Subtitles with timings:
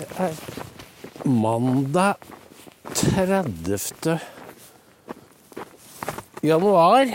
[0.00, 0.36] Det er
[1.28, 2.14] mandag
[2.94, 4.14] 30.
[6.40, 7.12] januar.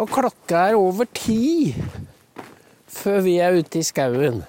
[0.00, 1.74] Og klokka er over ti
[2.88, 4.40] før vi er ute i skauen.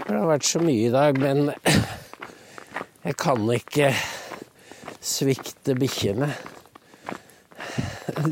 [0.00, 1.52] Det har vært så mye i dag, men
[3.04, 3.92] jeg kan ikke
[5.04, 6.32] svikte bikkjene.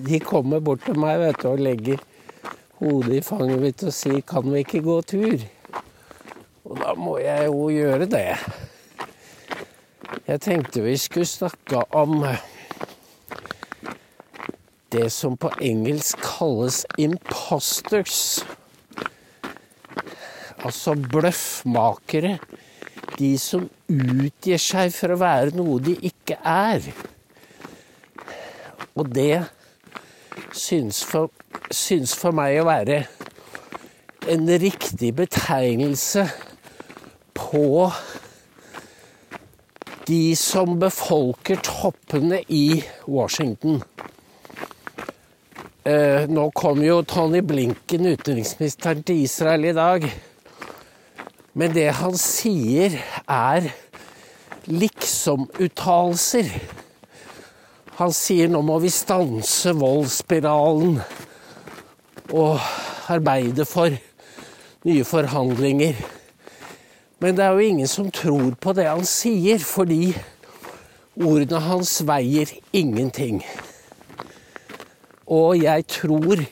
[0.01, 2.01] De kommer bort til meg vet du, og legger
[2.81, 5.51] hodet i fanget mitt og sier 'kan vi ikke gå tur'?
[6.73, 8.29] Og da må jeg jo gjøre det.
[10.25, 12.23] Jeg tenkte vi skulle snakke om
[14.93, 18.41] det som på engelsk kalles imposters.
[20.65, 22.39] Altså bløffmakere.
[23.19, 26.87] De som utgir seg for å være noe de ikke er.
[28.97, 29.43] Og det
[30.57, 31.29] syns for,
[31.69, 33.03] syns for meg å være
[34.33, 36.25] en riktig betegnelse
[37.53, 37.93] på
[40.09, 43.83] de som befolker toppene i Washington.
[45.85, 50.07] Eh, nå kom jo Tony Blinken, utenriksministeren til Israel, i dag.
[51.53, 52.97] Men det han sier,
[53.29, 53.69] er
[54.71, 56.49] liksom-uttalelser.
[57.99, 60.97] Han sier nå må vi stanse voldsspiralen
[62.33, 62.63] og
[63.13, 63.93] arbeide for
[64.89, 65.99] nye forhandlinger.
[67.23, 70.11] Men det er jo ingen som tror på det han sier, fordi
[71.15, 73.45] ordene hans veier ingenting.
[75.31, 76.43] Og jeg tror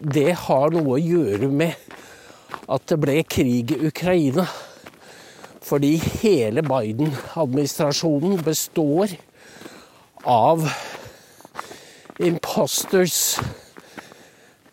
[0.00, 1.72] det har noe å gjøre med
[2.68, 4.44] at det ble krig i Ukraina.
[5.64, 9.14] Fordi hele Biden-administrasjonen består
[10.28, 10.66] av
[12.20, 13.38] imposters.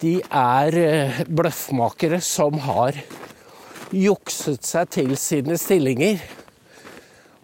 [0.03, 2.99] De er eh, bløffmakere som har
[3.93, 6.21] jukset seg til sine stillinger.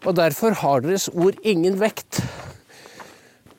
[0.04, 2.20] Og derfor har deres ord ingen vekt.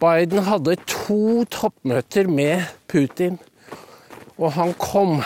[0.00, 3.38] Biden hadde to toppmøter med Putin,
[4.36, 5.22] og han kom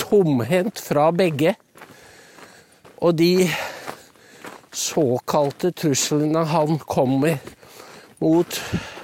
[0.00, 1.54] tomhendt fra begge.
[2.96, 3.46] Og de
[4.74, 7.54] såkalte truslene han kom med
[8.18, 8.60] mot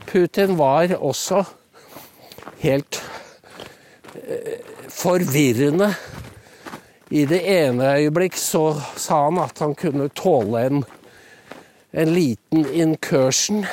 [0.09, 1.45] Putin, var også
[2.65, 2.99] helt
[4.17, 5.93] eh, forvirrende.
[7.13, 10.79] I det ene øyeblikk så sa han at han kunne tåle en,
[11.93, 13.67] en liten incursion.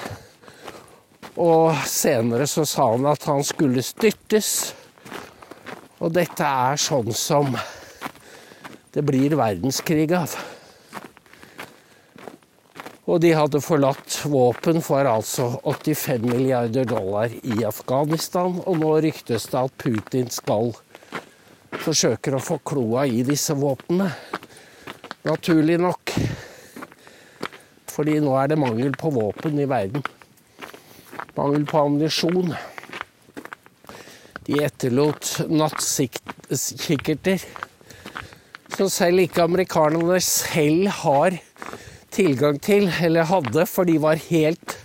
[1.39, 4.73] Og senere så sa han at han skulle styrtes.
[6.03, 7.55] Og dette er sånn som
[8.91, 10.35] det blir verdenskrig av.
[13.07, 18.59] Og de hadde forlatt våpen for altså 85 milliarder dollar i Afghanistan.
[18.67, 20.75] Og nå ryktes det at Putin skal
[21.83, 24.09] forsøke å få kloa i disse våpnene.
[25.27, 26.13] Naturlig nok.
[27.91, 30.03] Fordi nå er det mangel på våpen i verden.
[31.35, 32.53] Mangel på ammunisjon.
[34.47, 37.43] De etterlot nattkikkerter
[38.79, 41.35] som selv ikke amerikanerne selv har
[42.15, 44.77] tilgang til, eller hadde, for de var helt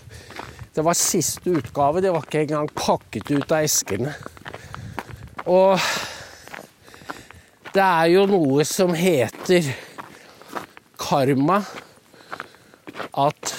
[0.75, 4.11] Det var siste utgave, de var ikke engang pakket ut av eskene.
[5.47, 5.78] Og
[7.75, 9.67] det er jo noe som heter
[11.01, 11.59] karma.
[13.19, 13.55] At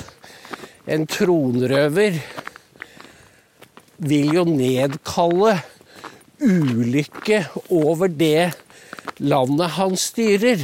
[0.88, 2.20] en tronrøver
[4.08, 5.58] vil jo nedkalle
[6.40, 7.42] ulykke
[7.76, 8.53] over det
[9.20, 10.64] landet han styrer.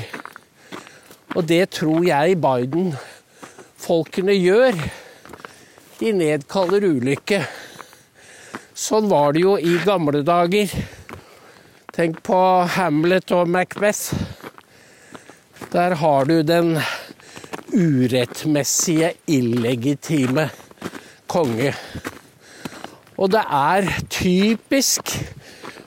[1.36, 4.80] Og det tror jeg Biden-folkene gjør.
[6.00, 7.44] De nedkaller ulykke.
[8.72, 10.72] Sånn var det jo i gamle dager.
[11.92, 12.38] Tenk på
[12.72, 14.14] Hamlet og Macbeth.
[15.74, 16.78] Der har du den
[17.76, 20.46] urettmessige, illegitime
[21.28, 21.74] konge.
[23.20, 25.12] Og det er typisk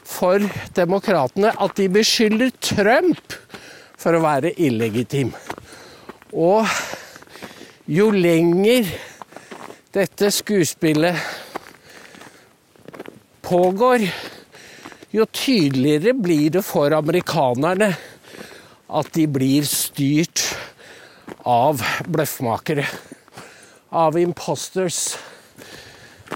[0.04, 0.44] for
[0.76, 3.38] demokratene at de beskylder Trump
[3.96, 5.32] for å være illegitim.
[6.36, 6.68] Og
[7.88, 8.92] jo lenger
[9.96, 11.16] dette skuespillet
[13.44, 14.04] pågår,
[15.14, 17.92] jo tydeligere blir det for amerikanerne
[18.94, 20.42] at de blir styrt
[21.46, 22.86] av bløffmakere.
[23.94, 25.14] Av imposters.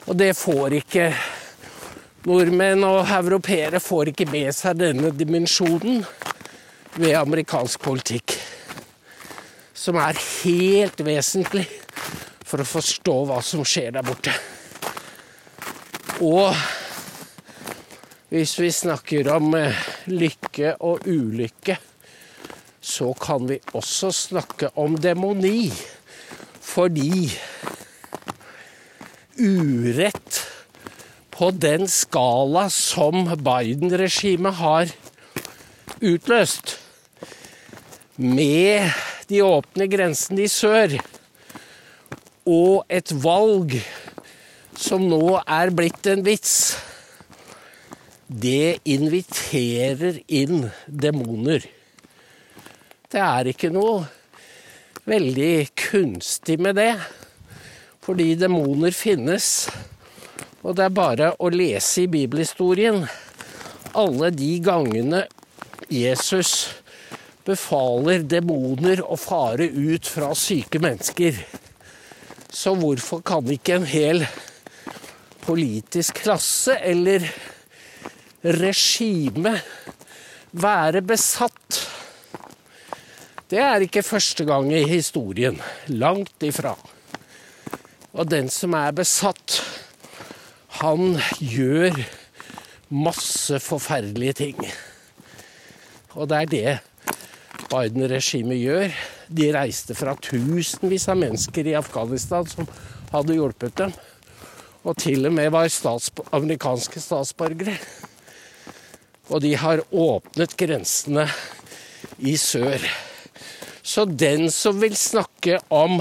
[0.06, 1.10] Og det får ikke
[2.28, 6.02] Nordmenn og europeere får ikke med seg denne dimensjonen
[6.98, 8.34] ved amerikansk politikk.
[9.72, 11.64] Som er helt vesentlig
[12.44, 14.34] for å forstå hva som skjer der borte.
[16.26, 16.52] Og
[18.28, 19.54] hvis vi snakker om
[20.12, 21.78] lykke og ulykke,
[22.80, 25.70] så kan vi også snakke om demoni.
[26.60, 27.30] Fordi
[29.38, 30.42] urett
[31.32, 34.92] på den skala som Biden-regimet har
[36.02, 36.76] utløst,
[38.18, 38.90] med
[39.30, 40.96] de åpne grensene i sør
[42.48, 43.76] og et valg
[44.78, 46.74] som nå er blitt en vits,
[48.28, 51.64] det inviterer inn demoner.
[53.08, 54.02] Det er ikke noe
[55.08, 56.92] veldig kunstig med det,
[58.04, 59.68] fordi demoner finnes.
[60.60, 63.06] Og det er bare å lese i bibelhistorien
[63.96, 65.24] alle de gangene
[65.88, 66.68] Jesus
[67.48, 71.38] befaler demoner å fare ut fra syke mennesker.
[72.52, 74.26] Så hvorfor kan ikke en hel
[75.46, 77.24] politisk klasse eller
[78.44, 79.56] regime
[80.52, 81.80] være besatt?
[83.48, 85.56] Det er ikke første gang i historien.
[85.88, 86.74] Langt ifra.
[88.12, 89.60] Og den som er besatt,
[90.82, 91.96] han gjør
[92.88, 94.60] masse forferdelige ting.
[96.14, 96.78] Og det er det
[97.68, 98.92] Biden-regimet gjør.
[99.28, 102.68] De reiste fra tusenvis av mennesker i Afghanistan som
[103.12, 103.96] hadde hjulpet dem.
[104.88, 107.76] Og til og med var stats amerikanske statsborgere.
[109.28, 111.26] Og de har åpnet grensene
[112.18, 112.82] i sør.
[113.82, 116.00] Så den som vil snakke om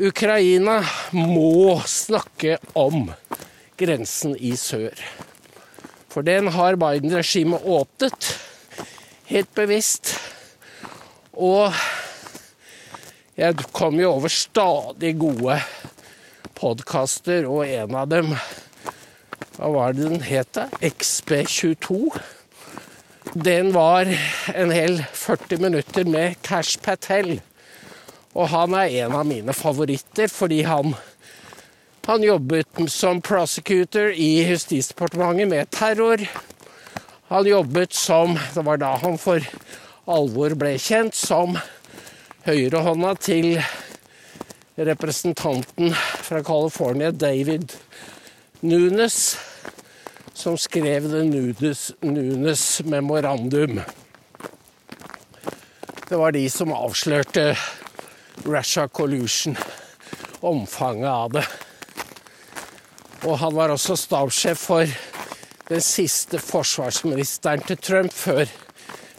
[0.00, 0.80] Ukraina,
[1.12, 3.10] må snakke om
[3.80, 4.94] grensen i sør.
[6.10, 8.30] For den har Biden-regimet åpnet,
[9.30, 10.14] helt bevisst.
[11.32, 11.74] Og
[13.38, 15.60] jeg kom jo over stadig gode
[16.58, 18.34] podkaster, og en av dem
[19.60, 20.56] Hva var det den het?
[20.80, 22.14] XB22.
[23.36, 24.08] Den var
[24.54, 27.42] en hel 40 minutter med Cash Patel.
[28.32, 30.94] Og han er en av mine favoritter fordi han,
[32.08, 36.24] han jobbet som prosecutor i Justisdepartementet med terror.
[37.28, 39.44] Han jobbet som Det var da han for
[40.08, 41.60] alvor ble kjent som
[42.48, 43.60] høyrehånda til
[44.80, 45.92] representanten
[46.24, 47.76] fra California, David
[48.64, 49.36] Nunes,
[50.40, 53.80] som skrev det Nunes, Nunes memorandum.
[56.08, 57.56] Det var de som avslørte
[58.44, 59.56] Russia Collusion,
[60.40, 61.44] omfanget av det.
[63.28, 64.94] Og han var også stabssjef for
[65.68, 68.48] den siste forsvarsministeren til Trump før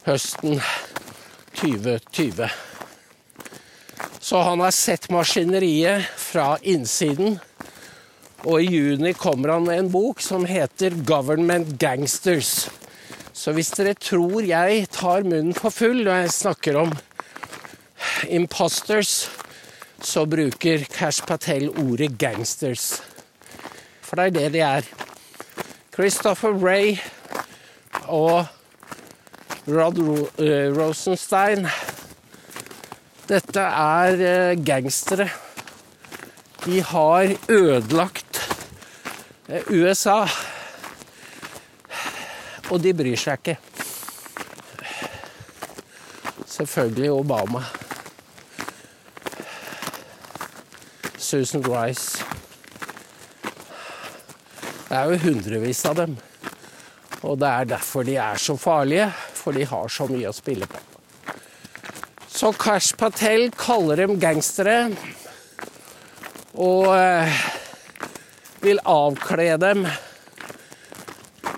[0.08, 0.58] høsten
[1.62, 2.50] 2020.
[4.20, 7.38] Så han har sett maskineriet fra innsiden.
[8.42, 12.70] Og i juni kommer han med en bok som heter 'Government Gangsters'.
[13.34, 16.92] Så hvis dere tror jeg tar munnen for full når jeg snakker om
[18.30, 19.30] imposters,
[20.02, 23.02] så bruker Cash Patel ordet 'gangsters'.
[24.02, 24.82] For det er det de er.
[25.94, 26.98] Christopher Ray
[28.08, 28.46] og
[29.68, 29.98] Rod
[30.78, 31.68] Rosenstein
[33.30, 35.30] Dette er gangstere.
[36.66, 38.31] De har ødelagt
[39.70, 40.24] USA.
[42.72, 43.58] Og de bryr seg ikke.
[46.48, 47.64] Selvfølgelig Obama.
[51.18, 52.24] Susan Rice.
[54.88, 56.16] Det er jo hundrevis av dem.
[57.22, 60.68] Og det er derfor de er så farlige, for de har så mye å spille
[60.68, 60.80] på.
[62.32, 64.90] Så Kash Patel kaller dem gangstere
[66.56, 66.88] og
[68.62, 69.86] vil avkle dem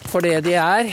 [0.07, 0.91] for det de er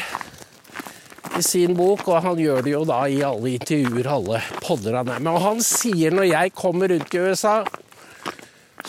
[1.36, 5.10] i sin bok, og han gjør det jo da i alle intervjuer, alle podder han
[5.12, 5.34] er med.
[5.34, 7.54] Og han sier når jeg kommer rundt i USA,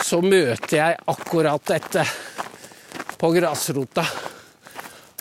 [0.02, 2.06] så møter jeg akkurat dette
[3.20, 4.06] på grasrota.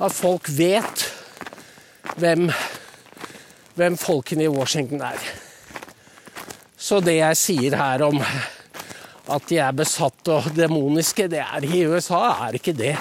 [0.00, 1.04] At folk vet
[2.16, 2.46] hvem,
[3.76, 5.18] hvem folkene i Washington er.
[6.80, 8.22] Så det jeg sier her om
[9.28, 12.96] at de er besatt og demoniske, det er i USA er ikke det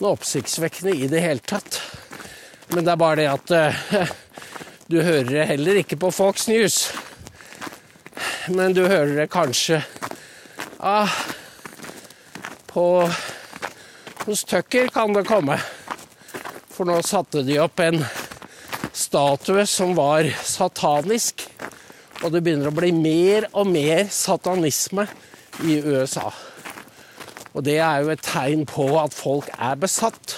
[0.00, 1.80] noe oppsiktsvekkende i det hele tatt.
[2.72, 4.12] Men det er bare det at uh,
[4.90, 6.88] du hører det heller ikke på Fox News.
[8.48, 9.82] Men du hører det kanskje
[10.78, 11.10] ah,
[12.70, 12.86] på
[14.24, 15.58] Hos Tucker kan det komme.
[16.70, 18.00] For nå satte de opp en
[18.96, 21.44] statue som var satanisk.
[22.20, 25.06] Og det begynner å bli mer og mer satanisme
[25.64, 26.28] i USA.
[27.54, 30.36] Og det er jo et tegn på at folk er besatt.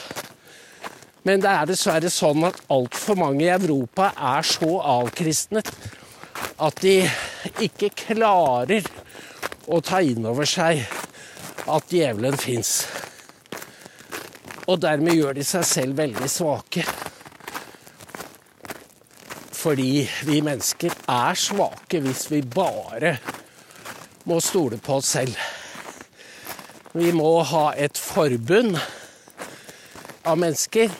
[1.27, 5.69] Men det er dessverre sånn at altfor mange i Europa er så avkristnet
[6.63, 6.97] at de
[7.63, 8.87] ikke klarer
[9.71, 10.83] å ta inn over seg
[11.71, 12.75] at djevelen fins.
[14.67, 16.87] Og dermed gjør de seg selv veldig svake.
[19.63, 23.13] Fordi vi mennesker er svake hvis vi bare
[24.27, 25.37] må stole på oss selv.
[26.99, 28.75] Vi må ha et forbund
[30.27, 30.91] av mennesker.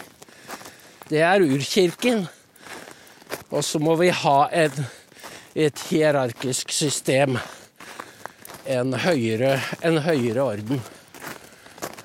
[1.11, 2.23] Det er urkirken.
[3.51, 4.79] Og så må vi ha et,
[5.59, 7.41] et hierarkisk system.
[8.71, 10.87] En høyere, en høyere orden.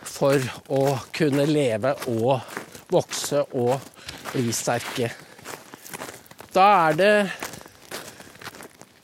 [0.10, 0.42] For
[0.74, 0.84] å
[1.14, 2.42] kunne leve og
[2.90, 3.78] vokse og
[4.34, 5.14] bli sterke.
[6.58, 7.18] Da er det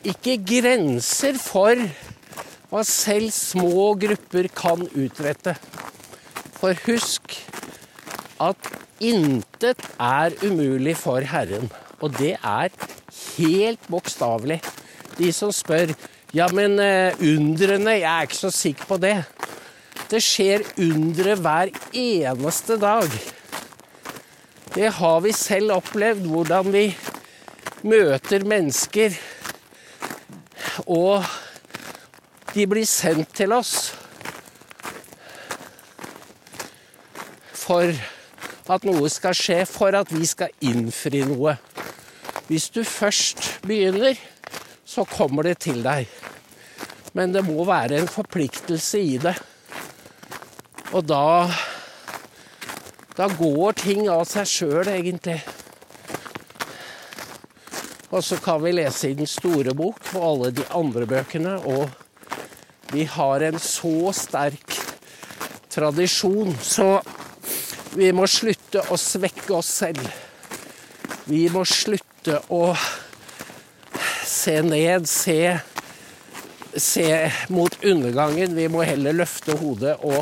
[0.09, 1.77] ikke grenser for
[2.71, 5.53] hva selv små grupper kan utrette.
[6.57, 7.35] For husk
[8.41, 8.71] at
[9.03, 11.69] intet er umulig for Herren.
[12.01, 12.73] Og det er
[13.37, 14.57] helt bokstavelig.
[15.19, 15.93] De som spør
[16.33, 19.19] ja, men uh, undrene, jeg er ikke så sikker på det.
[20.09, 23.21] Det skjer undre hver eneste dag.
[24.73, 26.87] Det har vi selv opplevd, hvordan vi
[27.83, 29.15] møter mennesker,
[30.87, 31.25] og
[32.53, 33.91] de blir sendt til oss
[37.63, 37.91] for
[38.73, 41.55] at noe skal skje, for at vi skal innfri noe.
[42.47, 44.19] Hvis du først begynner,
[44.85, 46.07] så kommer det til deg.
[47.13, 49.35] Men det må være en forpliktelse i det.
[50.93, 51.51] Og da
[53.13, 55.35] Da går ting av seg sjøl, egentlig.
[58.13, 61.55] Og så kan vi lese i den store bok og alle de andre bøkene.
[61.65, 61.89] Og
[62.93, 64.75] vi har en så sterk
[65.73, 66.99] tradisjon, så
[67.97, 70.05] vi må slutte å svekke oss selv.
[71.25, 72.75] Vi må slutte å
[74.29, 75.57] se ned, se,
[76.77, 77.09] se
[77.49, 78.53] mot undergangen.
[78.53, 80.21] Vi må heller løfte hodet og,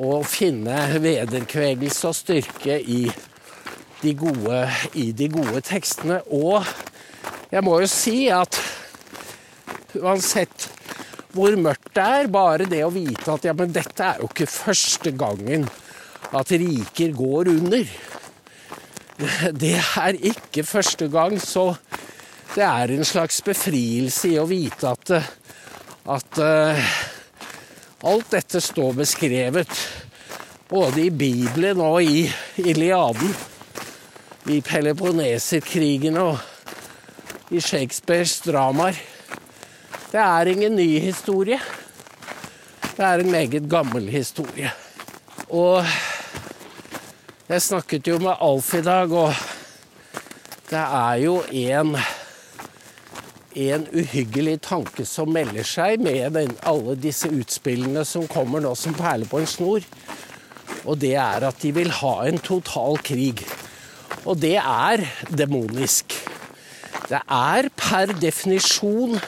[0.00, 3.02] og finne vederkvegelse og styrke i
[4.02, 6.20] de gode, i de gode tekstene.
[6.32, 6.64] Og
[7.50, 8.58] jeg må jo si at
[9.96, 10.70] uansett
[11.36, 14.48] hvor mørkt det er, bare det å vite at ja, men dette er jo ikke
[14.48, 15.66] første gangen
[16.36, 17.90] at riker går under.
[19.52, 21.74] Det er ikke første gang, så
[22.54, 25.12] det er en slags befrielse i å vite at,
[26.16, 26.90] at uh,
[28.08, 29.72] alt dette står beskrevet.
[30.68, 32.26] Både i Bibelen og i
[32.64, 33.32] Iliaden.
[34.52, 36.55] I Peloponneserkrigene og
[37.50, 38.98] i Shakespeares dramaer.
[40.10, 41.60] Det er ingen ny historie.
[42.96, 44.70] Det er en meget gammel historie.
[45.48, 45.84] Og
[47.48, 49.34] jeg snakket jo med Alf i dag, og
[50.70, 51.96] det er jo en
[53.56, 58.92] en uhyggelig tanke som melder seg med den, alle disse utspillene som kommer nå som
[58.96, 59.86] perler på en snor.
[60.84, 63.40] Og det er at de vil ha en total krig.
[64.26, 66.12] Og det er demonisk.
[67.06, 69.20] Det er per definisjon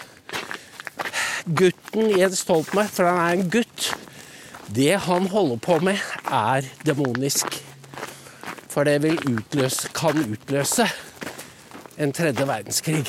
[1.46, 3.92] gutten Jens Stoltenberg, for han er en gutt.
[4.74, 7.60] Det han holder på med, er demonisk.
[8.68, 10.88] For det vil utløse, kan utløse
[11.98, 13.04] en tredje verdenskrig.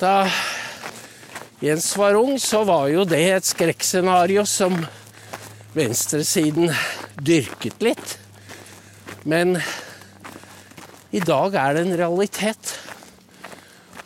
[0.00, 0.28] Da
[1.62, 4.76] Jens var ung, så var jo det et skrekkscenario som
[5.76, 6.72] venstresiden
[7.20, 8.16] dyrket litt.
[9.28, 9.58] Men
[11.10, 12.77] i dag er det en realitet.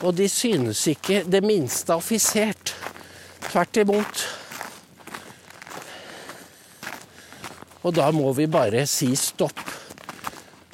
[0.02, 2.74] Og de synes ikke det minste affisert.
[3.48, 4.24] Tvert imot.
[7.82, 9.58] Og da må vi bare si stopp.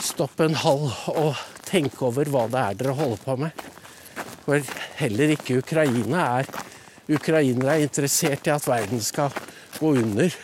[0.00, 3.64] Stopp en halv og tenke over hva det er dere holder på med.
[4.44, 4.64] For
[5.00, 6.48] heller ikke Ukraina er
[7.08, 9.32] Ukrainere er interessert i at verden skal
[9.78, 10.34] gå under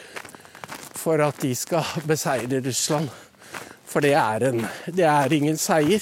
[0.96, 3.10] for at de skal beseire Russland.
[3.84, 6.00] For det er, en, det er ingen seier.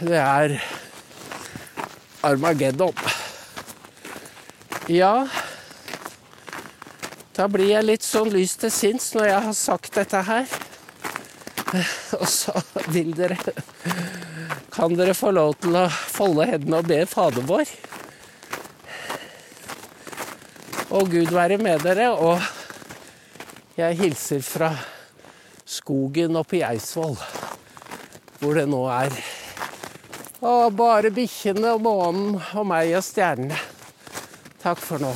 [0.00, 0.56] Det er
[2.26, 2.94] Armageddon.
[4.86, 5.26] Ja
[7.34, 10.46] Da blir jeg litt sånn lys til sinns når jeg har sagt dette her.
[12.20, 12.54] Og så
[12.94, 13.38] vil dere
[14.74, 17.70] Kan dere få lov til å folde hendene og be Fader vår?
[20.96, 22.10] Og Gud være med dere.
[22.12, 22.40] Og
[23.76, 24.70] jeg hilser fra
[25.66, 27.16] skogen oppe i Eidsvoll,
[28.38, 29.16] hvor det nå er
[30.44, 33.58] og bare bikkjene og månen og meg og stjernene.
[34.62, 35.14] Takk for nå.